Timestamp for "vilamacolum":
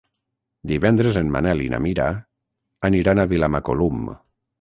3.35-4.09